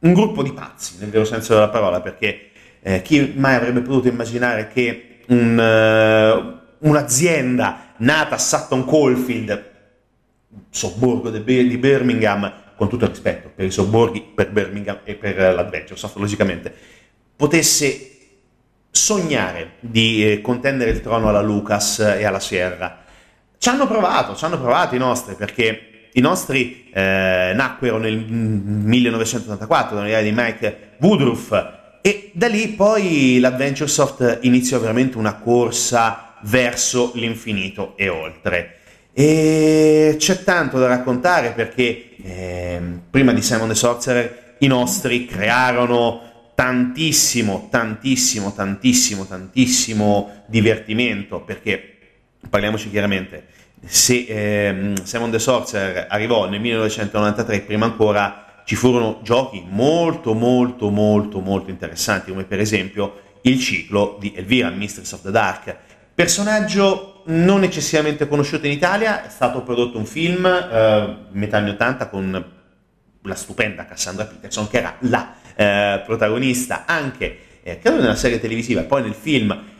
un 0.00 0.12
gruppo 0.12 0.42
di 0.42 0.52
pazzi, 0.52 0.96
nel 0.98 1.08
vero 1.08 1.24
senso 1.24 1.54
della 1.54 1.70
parola, 1.70 2.02
perché 2.02 2.50
eh, 2.82 3.00
chi 3.00 3.32
mai 3.36 3.54
avrebbe 3.54 3.80
potuto 3.80 4.08
immaginare 4.08 4.68
che 4.68 5.20
un, 5.28 6.60
uh, 6.78 6.86
un'azienda 6.86 7.94
nata 7.96 8.34
a 8.34 8.38
Sutton 8.38 8.84
Coldfield, 8.84 9.70
sobborgo 10.68 11.30
di 11.30 11.78
Birmingham, 11.78 12.52
con 12.76 12.90
tutto 12.90 13.04
il 13.04 13.10
rispetto 13.12 13.50
per 13.54 13.64
i 13.64 13.70
sobborghi, 13.70 14.20
per 14.34 14.50
Birmingham 14.50 14.98
e 15.04 15.14
per 15.14 15.54
l'Adventure 15.54 15.96
Soft, 15.96 16.16
logicamente, 16.16 16.70
potesse 17.34 18.11
sognare 18.92 19.72
di 19.80 20.30
eh, 20.30 20.40
contendere 20.42 20.90
il 20.90 21.00
trono 21.00 21.30
alla 21.30 21.40
Lucas 21.40 21.98
e 21.98 22.24
alla 22.24 22.38
Sierra. 22.38 22.98
Ci 23.58 23.68
hanno 23.68 23.86
provato, 23.86 24.36
ci 24.36 24.44
hanno 24.44 24.60
provato 24.60 24.94
i 24.94 24.98
nostri, 24.98 25.34
perché 25.34 26.10
i 26.12 26.20
nostri 26.20 26.90
eh, 26.92 27.52
nacquero 27.54 27.96
nel 27.96 28.18
1984 28.18 29.96
nell'idea 29.96 30.20
di 30.20 30.32
Mike 30.32 30.96
Woodruff 30.98 31.52
e 32.02 32.30
da 32.34 32.48
lì 32.48 32.68
poi 32.68 33.38
l'Adventure 33.40 33.88
Soft 33.88 34.40
iniziò 34.42 34.78
veramente 34.78 35.16
una 35.16 35.36
corsa 35.36 36.34
verso 36.42 37.12
l'infinito 37.14 37.94
e 37.96 38.08
oltre. 38.08 38.76
E 39.14 40.16
c'è 40.18 40.42
tanto 40.42 40.78
da 40.78 40.88
raccontare 40.88 41.52
perché 41.52 42.10
eh, 42.22 42.80
prima 43.08 43.32
di 43.32 43.40
Simon 43.40 43.68
the 43.68 43.74
Sorcerer 43.74 44.54
i 44.58 44.66
nostri 44.66 45.26
crearono 45.26 46.31
tantissimo, 46.54 47.68
tantissimo, 47.70 48.52
tantissimo, 48.52 49.26
tantissimo 49.26 50.44
divertimento, 50.46 51.40
perché 51.40 51.96
parliamoci 52.48 52.90
chiaramente, 52.90 53.46
se 53.84 54.26
eh, 54.28 54.92
Simon 55.02 55.30
the 55.30 55.38
Sorcerer 55.38 56.06
arrivò 56.08 56.48
nel 56.48 56.60
1993, 56.60 57.60
prima 57.62 57.86
ancora 57.86 58.62
ci 58.64 58.76
furono 58.76 59.20
giochi 59.22 59.64
molto, 59.68 60.34
molto, 60.34 60.90
molto, 60.90 61.40
molto 61.40 61.70
interessanti, 61.70 62.30
come 62.30 62.44
per 62.44 62.60
esempio 62.60 63.20
il 63.42 63.58
ciclo 63.58 64.16
di 64.20 64.32
Elvira, 64.36 64.70
Mistress 64.70 65.12
of 65.12 65.22
the 65.22 65.30
Dark. 65.30 65.76
Personaggio 66.14 67.22
non 67.26 67.62
eccessivamente 67.62 68.28
conosciuto 68.28 68.66
in 68.66 68.72
Italia, 68.72 69.24
è 69.24 69.28
stato 69.28 69.62
prodotto 69.62 69.98
un 69.98 70.06
film 70.06 70.46
eh, 70.46 71.16
metà 71.30 71.56
anni 71.56 71.70
80 71.70 72.08
con 72.08 72.52
la 73.22 73.34
stupenda 73.34 73.84
Cassandra 73.84 74.24
Peterson, 74.24 74.68
che 74.68 74.78
era 74.78 74.94
la 75.00 75.34
eh, 75.54 76.02
protagonista 76.04 76.84
anche, 76.86 77.38
eh, 77.62 77.78
nella 77.84 78.14
serie 78.14 78.40
televisiva 78.40 78.80
e 78.80 78.84
poi 78.84 79.02
nel 79.02 79.14
film. 79.14 79.70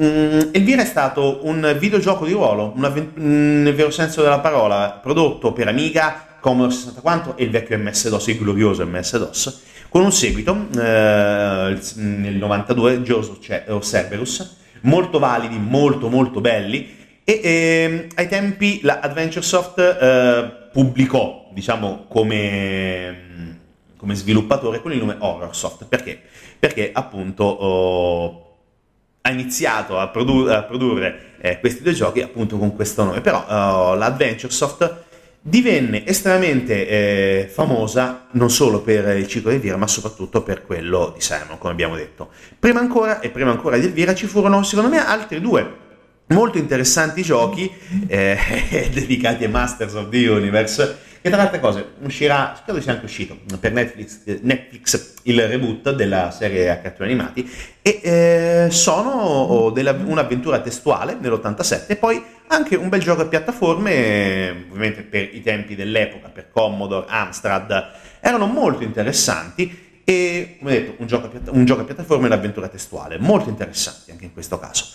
Mm, 0.00 0.40
Elvira 0.52 0.82
è 0.82 0.86
stato 0.86 1.40
un 1.42 1.76
videogioco 1.78 2.26
di 2.26 2.32
ruolo, 2.32 2.72
una, 2.76 2.90
mm, 2.90 3.62
nel 3.62 3.74
vero 3.74 3.90
senso 3.90 4.22
della 4.22 4.40
parola, 4.40 4.98
prodotto 5.02 5.52
per 5.52 5.68
Amiga, 5.68 6.36
Commodore 6.40 6.74
64 6.74 7.36
e 7.36 7.44
il 7.44 7.50
vecchio 7.50 7.78
MS-DOS, 7.78 8.26
il 8.28 8.38
glorioso 8.38 8.86
MS-DOS, 8.86 9.62
con 9.88 10.02
un 10.02 10.12
seguito 10.12 10.68
eh, 10.78 11.78
nel 11.96 12.34
92, 12.34 13.02
George 13.02 13.64
of 13.68 13.84
Cerberus, 13.84 14.56
molto 14.82 15.18
validi, 15.18 15.58
molto 15.58 16.08
molto 16.08 16.40
belli, 16.40 16.96
e 17.24 17.40
eh, 17.42 18.08
ai 18.14 18.28
tempi 18.28 18.80
la 18.82 19.00
Adventure 19.00 19.44
Soft 19.44 19.78
eh, 19.78 20.68
pubblicò, 20.72 21.48
diciamo, 21.52 22.04
come 22.08 23.47
come 23.98 24.14
sviluppatore 24.14 24.80
con 24.80 24.92
il 24.92 24.98
nome 24.98 25.16
Horrorsoft. 25.18 25.84
Perché? 25.86 26.18
Perché 26.58 26.90
appunto 26.92 27.44
oh, 27.44 28.56
ha 29.20 29.30
iniziato 29.30 29.98
a, 29.98 30.08
produ- 30.08 30.48
a 30.48 30.62
produrre 30.62 31.34
eh, 31.40 31.60
questi 31.60 31.82
due 31.82 31.92
giochi 31.92 32.22
appunto 32.22 32.56
con 32.56 32.74
questo 32.74 33.04
nome. 33.04 33.20
Però 33.20 33.44
oh, 33.46 33.94
l'Adventuresoft 33.94 35.04
divenne 35.40 36.06
estremamente 36.06 36.88
eh, 36.88 37.48
famosa 37.52 38.28
non 38.32 38.50
solo 38.50 38.80
per 38.80 39.16
il 39.16 39.26
ciclo 39.26 39.50
di 39.50 39.56
Elvira, 39.56 39.76
ma 39.76 39.86
soprattutto 39.86 40.42
per 40.42 40.64
quello 40.64 41.12
di 41.14 41.20
Simon, 41.20 41.58
come 41.58 41.72
abbiamo 41.72 41.96
detto. 41.96 42.30
Prima 42.58 42.80
ancora, 42.80 43.20
e 43.20 43.30
prima 43.30 43.50
ancora 43.50 43.76
di 43.76 43.86
Elvira, 43.86 44.14
ci 44.14 44.26
furono, 44.26 44.62
secondo 44.62 44.90
me, 44.90 45.04
altri 45.04 45.40
due 45.40 45.86
molto 46.28 46.58
interessanti 46.58 47.22
giochi 47.22 47.70
eh, 48.06 48.88
dedicati 48.92 49.44
ai 49.44 49.50
Masters 49.50 49.94
of 49.94 50.08
the 50.10 50.28
Universe 50.28 51.06
che 51.20 51.28
tra 51.28 51.36
le 51.36 51.42
altre 51.42 51.60
cose 51.60 51.84
uscirà, 52.02 52.60
credo 52.64 52.80
sia 52.80 52.92
anche 52.92 53.04
uscito 53.04 53.38
per 53.58 53.72
Netflix, 53.72 54.20
eh, 54.24 54.38
Netflix 54.42 55.14
il 55.24 55.46
reboot 55.46 55.92
della 55.92 56.30
serie 56.30 56.70
a 56.70 56.78
cartoni 56.78 57.10
animati 57.10 57.50
e 57.82 58.00
eh, 58.02 58.66
sono 58.70 59.70
della, 59.70 59.92
un'avventura 59.92 60.60
testuale 60.60 61.16
nell'87 61.20 61.84
e 61.86 61.96
poi 61.96 62.22
anche 62.48 62.76
un 62.76 62.88
bel 62.88 63.00
gioco 63.00 63.22
a 63.22 63.26
piattaforme, 63.26 64.66
ovviamente 64.68 65.02
per 65.02 65.34
i 65.34 65.42
tempi 65.42 65.74
dell'epoca, 65.74 66.28
per 66.28 66.48
Commodore, 66.50 67.06
Amstrad, 67.08 67.90
erano 68.20 68.46
molto 68.46 68.82
interessanti 68.84 69.86
e 70.04 70.56
come 70.58 70.72
detto 70.72 70.94
un 71.02 71.06
gioco 71.06 71.26
a, 71.26 71.28
piatta- 71.28 71.50
un 71.50 71.64
gioco 71.66 71.82
a 71.82 71.84
piattaforma 71.84 72.24
e 72.24 72.26
un'avventura 72.28 72.68
testuale, 72.68 73.18
molto 73.18 73.50
interessanti 73.50 74.10
anche 74.10 74.24
in 74.24 74.32
questo 74.32 74.58
caso. 74.58 74.86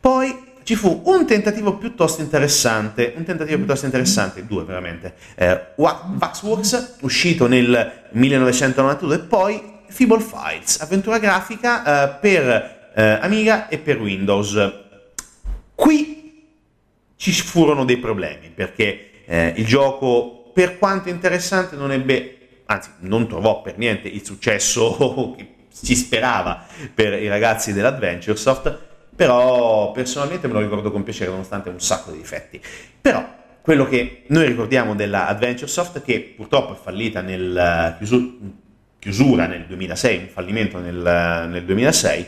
Poi 0.00 0.51
ci 0.72 0.78
fu 0.78 1.02
un 1.04 1.26
tentativo 1.26 1.76
piuttosto 1.76 2.22
interessante, 2.22 3.12
un 3.14 3.24
tentativo 3.24 3.58
piuttosto 3.58 3.84
interessante, 3.84 4.46
due 4.46 4.64
veramente, 4.64 5.14
eh, 5.34 5.66
Waxworks, 5.76 6.96
uscito 7.00 7.46
nel 7.46 8.08
1992, 8.12 9.14
e 9.14 9.18
poi 9.18 9.62
Feeble 9.88 10.20
Files, 10.20 10.80
avventura 10.80 11.18
grafica 11.18 12.14
eh, 12.14 12.18
per 12.20 12.92
eh, 12.94 13.18
Amiga 13.20 13.68
e 13.68 13.76
per 13.80 14.00
Windows. 14.00 14.72
Qui 15.74 16.46
ci 17.16 17.32
furono 17.32 17.84
dei 17.84 17.98
problemi, 17.98 18.50
perché 18.54 19.24
eh, 19.26 19.52
il 19.56 19.66
gioco, 19.66 20.50
per 20.54 20.78
quanto 20.78 21.10
interessante, 21.10 21.76
non 21.76 21.92
ebbe, 21.92 22.62
anzi 22.64 22.88
non 23.00 23.28
trovò 23.28 23.60
per 23.60 23.76
niente 23.76 24.08
il 24.08 24.24
successo 24.24 25.34
che 25.36 25.48
si 25.68 25.94
sperava 25.94 26.64
per 26.94 27.12
i 27.20 27.28
ragazzi 27.28 27.74
dell'Adventuresoft, 27.74 28.91
però 29.14 29.92
personalmente 29.92 30.46
me 30.46 30.54
lo 30.54 30.60
ricordo 30.60 30.90
con 30.90 31.02
piacere 31.02 31.30
nonostante 31.30 31.68
un 31.68 31.80
sacco 31.80 32.10
di 32.10 32.18
difetti. 32.18 32.60
Però 33.00 33.40
quello 33.60 33.86
che 33.86 34.24
noi 34.28 34.46
ricordiamo 34.46 34.94
della 34.94 35.28
Adventuresoft, 35.28 36.02
che 36.02 36.34
purtroppo 36.36 36.72
è 36.72 36.76
fallita 36.76 37.20
nel 37.20 37.94
chiusura, 37.98 38.32
chiusura 38.98 39.46
nel 39.46 39.66
2006, 39.66 40.18
un 40.18 40.28
fallimento 40.28 40.78
nel, 40.78 41.48
nel 41.48 41.64
2006, 41.64 42.26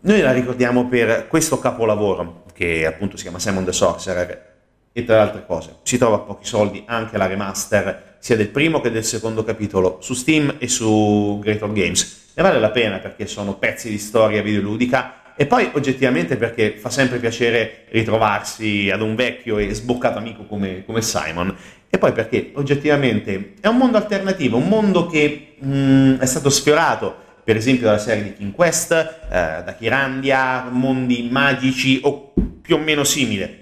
noi 0.00 0.20
la 0.20 0.32
ricordiamo 0.32 0.88
per 0.88 1.28
questo 1.28 1.58
capolavoro 1.58 2.44
che 2.52 2.86
appunto 2.86 3.16
si 3.16 3.22
chiama 3.22 3.38
Simon 3.38 3.64
the 3.64 3.72
Sorcerer 3.72 4.50
e 4.92 5.04
tra 5.04 5.14
le 5.14 5.20
altre 5.22 5.46
cose 5.46 5.76
si 5.84 5.96
trova 5.96 6.16
a 6.16 6.18
pochi 6.20 6.44
soldi 6.44 6.82
anche 6.86 7.16
la 7.16 7.26
remaster 7.26 8.16
sia 8.18 8.36
del 8.36 8.48
primo 8.48 8.80
che 8.80 8.90
del 8.90 9.04
secondo 9.04 9.42
capitolo 9.42 9.98
su 10.02 10.12
Steam 10.14 10.56
e 10.58 10.68
su 10.68 11.38
Great 11.40 11.62
Old 11.62 11.74
Games. 11.74 12.32
Ne 12.34 12.42
vale 12.42 12.60
la 12.60 12.70
pena 12.70 12.98
perché 12.98 13.26
sono 13.26 13.54
pezzi 13.56 13.88
di 13.88 13.98
storia 13.98 14.42
videoludica 14.42 15.21
e 15.42 15.46
poi 15.46 15.68
oggettivamente 15.72 16.36
perché 16.36 16.76
fa 16.76 16.88
sempre 16.88 17.18
piacere 17.18 17.86
ritrovarsi 17.88 18.90
ad 18.92 19.00
un 19.00 19.16
vecchio 19.16 19.58
e 19.58 19.74
sboccato 19.74 20.16
amico 20.16 20.44
come, 20.44 20.84
come 20.84 21.02
Simon, 21.02 21.52
e 21.90 21.98
poi 21.98 22.12
perché 22.12 22.52
oggettivamente 22.54 23.54
è 23.60 23.66
un 23.66 23.76
mondo 23.76 23.96
alternativo, 23.96 24.56
un 24.56 24.68
mondo 24.68 25.06
che 25.06 25.54
mh, 25.58 25.66
mm, 25.68 26.18
è 26.18 26.26
stato 26.26 26.48
sfiorato 26.48 27.16
per 27.42 27.56
esempio 27.56 27.86
dalla 27.86 27.98
serie 27.98 28.22
di 28.22 28.34
King 28.34 28.52
Quest, 28.52 28.92
eh, 28.92 29.62
da 29.64 29.74
Kirandia, 29.76 30.68
mondi 30.70 31.28
magici 31.28 31.98
o 32.04 32.32
più 32.62 32.76
o 32.76 32.78
meno 32.78 33.02
simile. 33.02 33.58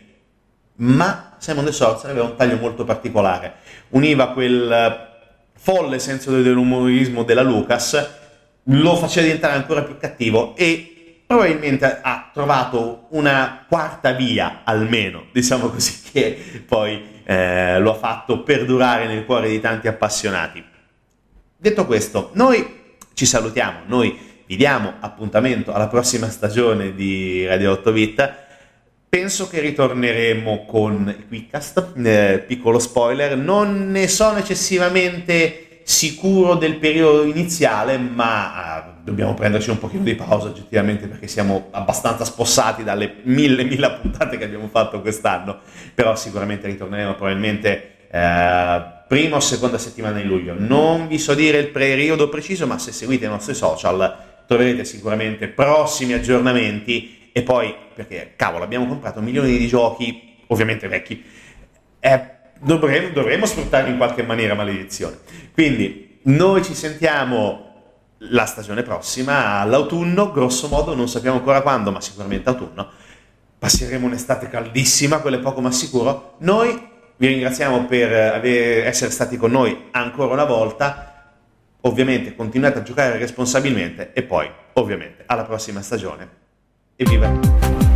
Ma 0.77 1.37
Simon 1.39 1.65
the 1.65 1.73
Sorcerer 1.73 2.11
aveva 2.11 2.27
un 2.27 2.37
taglio 2.37 2.59
molto 2.59 2.85
particolare, 2.85 3.55
univa 3.91 4.33
quel 4.33 5.09
folle 5.55 5.99
senso 5.99 6.43
dell'umorismo 6.43 7.23
della 7.23 7.41
Lucas, 7.41 8.11
lo 8.65 8.97
faceva 8.97 9.25
diventare 9.25 9.55
ancora 9.55 9.83
più 9.83 9.97
cattivo 9.97 10.55
e 10.57 10.91
probabilmente 11.31 12.01
ha 12.03 12.29
trovato 12.33 13.07
una 13.11 13.65
quarta 13.69 14.11
via, 14.11 14.63
almeno, 14.65 15.27
diciamo 15.31 15.69
così, 15.69 16.01
che 16.11 16.65
poi 16.67 17.23
eh, 17.23 17.79
lo 17.79 17.93
ha 17.93 17.95
fatto 17.95 18.43
perdurare 18.43 19.07
nel 19.07 19.25
cuore 19.25 19.49
di 19.49 19.61
tanti 19.61 19.87
appassionati. 19.87 20.65
Detto 21.57 21.87
questo, 21.87 22.31
noi 22.33 22.97
ci 23.15 23.27
salutiamo, 23.27 23.83
noi 23.87 24.19
vi 24.45 24.57
diamo 24.57 24.95
appuntamento 24.99 25.73
alla 25.73 25.87
prossima 25.87 26.29
stagione 26.29 26.97
di 26.97 27.47
Radio 27.47 27.71
8 27.73 27.93
Bit. 27.93 28.35
Penso 29.09 29.47
che 29.47 29.61
ritorneremo 29.61 30.65
con 30.65 31.15
il 31.17 31.29
Quickcast, 31.29 31.93
eh, 31.97 32.45
piccolo 32.45 32.81
spoiler, 32.81 33.37
non 33.37 33.93
ne 33.93 34.09
sono 34.09 34.39
eccessivamente 34.39 35.70
sicuro 35.91 36.55
del 36.55 36.77
periodo 36.77 37.25
iniziale, 37.25 37.99
ma 37.99 38.79
uh, 38.79 39.03
dobbiamo 39.03 39.35
prenderci 39.35 39.71
un 39.71 39.79
pochino 39.81 40.05
di 40.05 40.15
pausa 40.15 40.47
oggettivamente 40.47 41.09
perché 41.09 41.27
siamo 41.27 41.67
abbastanza 41.73 42.25
spossati 42.25 42.85
dalle 42.85 43.17
mille, 43.25 43.65
mille 43.65 43.99
puntate 44.01 44.39
che 44.39 44.45
abbiamo 44.45 44.69
fatto 44.69 45.01
quest'anno, 45.01 45.59
però 45.93 46.15
sicuramente 46.15 46.69
ritorneremo 46.69 47.17
probabilmente 47.17 47.97
uh, 48.07 48.99
prima 49.09 49.37
o 49.37 49.41
seconda 49.41 49.79
settimana 49.79 50.19
di 50.19 50.25
luglio. 50.25 50.55
Non 50.57 51.09
vi 51.09 51.19
so 51.19 51.35
dire 51.35 51.59
il 51.59 51.69
periodo 51.71 52.29
preciso, 52.29 52.69
ma 52.69 52.79
se 52.79 52.93
seguite 52.93 53.25
i 53.25 53.29
nostri 53.29 53.55
social 53.55 54.17
troverete 54.47 54.85
sicuramente 54.85 55.49
prossimi 55.49 56.13
aggiornamenti 56.13 57.31
e 57.33 57.43
poi, 57.43 57.75
perché 57.97 58.35
cavolo, 58.37 58.63
abbiamo 58.63 58.87
comprato 58.87 59.21
milioni 59.21 59.59
di 59.59 59.67
giochi, 59.67 60.37
ovviamente 60.47 60.87
vecchi, 60.87 61.25
eh, 61.99 62.39
dovremo 62.61 63.47
sfruttarli 63.47 63.91
in 63.91 63.97
qualche 63.97 64.23
maniera, 64.23 64.55
maledizione. 64.55 65.19
Quindi 65.61 66.21
noi 66.23 66.65
ci 66.65 66.75
sentiamo 66.75 68.15
la 68.21 68.47
stagione 68.47 68.83
prossima, 68.83 69.61
all'autunno, 69.61 70.33
grosso 70.33 70.69
modo, 70.69 70.95
non 70.95 71.07
sappiamo 71.07 71.37
ancora 71.37 71.61
quando, 71.61 71.91
ma 71.91 72.01
sicuramente 72.01 72.49
autunno. 72.49 72.89
Passeremo 73.59 74.07
un'estate 74.07 74.49
caldissima, 74.49 75.19
quello 75.19 75.37
è 75.37 75.41
poco 75.41 75.61
ma 75.61 75.71
sicuro. 75.71 76.37
Noi 76.39 76.89
vi 77.19 77.27
ringraziamo 77.27 77.85
per 77.85 78.11
aver, 78.37 78.87
essere 78.87 79.11
stati 79.11 79.37
con 79.37 79.51
noi 79.51 79.89
ancora 79.91 80.33
una 80.33 80.45
volta. 80.45 81.35
Ovviamente 81.83 82.35
continuate 82.35 82.79
a 82.79 82.83
giocare 82.83 83.19
responsabilmente 83.19 84.15
e 84.15 84.23
poi, 84.23 84.51
ovviamente, 84.73 85.25
alla 85.27 85.45
prossima 85.45 85.83
stagione. 85.83 86.27
Evviva! 86.97 87.90